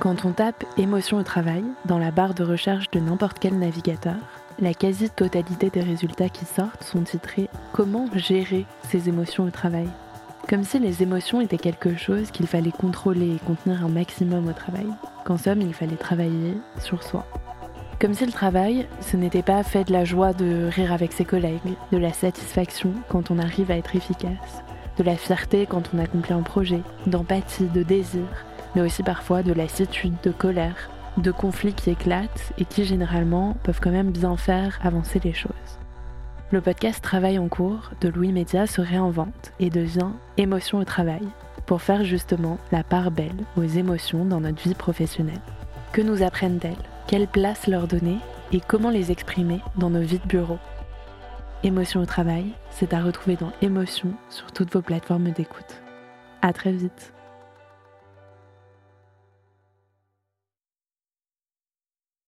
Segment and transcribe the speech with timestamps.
[0.00, 4.16] Quand on tape émotion au travail dans la barre de recherche de n'importe quel navigateur,
[4.58, 9.88] la quasi-totalité des résultats qui sortent sont titrés Comment gérer ses émotions au travail?
[10.48, 14.54] Comme si les émotions étaient quelque chose qu'il fallait contrôler et contenir un maximum au
[14.54, 14.86] travail,
[15.26, 17.26] qu'en somme il fallait travailler sur soi.
[18.00, 21.26] Comme si le travail, ce n'était pas fait de la joie de rire avec ses
[21.26, 24.62] collègues, de la satisfaction quand on arrive à être efficace,
[24.96, 28.24] de la fierté quand on accomplit un projet, d'empathie, de désir,
[28.74, 33.80] mais aussi parfois de lassitude, de colère, de conflits qui éclatent et qui généralement peuvent
[33.80, 35.52] quand même bien faire avancer les choses.
[36.52, 41.22] Le podcast Travail en cours de Louis Média se réinvente et devient Émotion au travail
[41.66, 45.40] pour faire justement la part belle aux émotions dans notre vie professionnelle.
[45.92, 46.74] Que nous apprennent-elles
[47.06, 48.18] Quelle place leur donner?
[48.52, 50.58] Et comment les exprimer dans nos vies de bureau?
[51.62, 55.82] Émotion au travail, c'est à retrouver dans Émotion sur toutes vos plateformes d'écoute.
[56.42, 57.12] À très vite